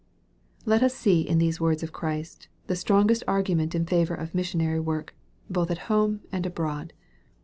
Let 0.65 0.81
us 0.81 0.95
see 0.95 1.21
in 1.21 1.37
these 1.37 1.61
words 1.61 1.83
of 1.83 1.91
Christ, 1.91 2.47
the 2.65 2.75
strongest 2.75 3.23
argument 3.27 3.75
in 3.75 3.85
favor 3.85 4.15
of 4.15 4.33
missionary 4.33 4.79
work, 4.79 5.13
both 5.47 5.69
at 5.69 5.91
home 5.93 6.21
and 6.31 6.43
abroad. 6.43 6.93